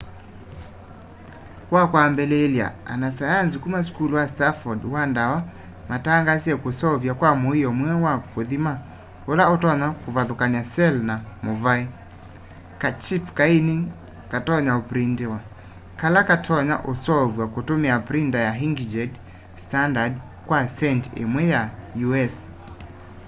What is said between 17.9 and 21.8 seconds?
printa ya inkjet standard kwa centi imwe ya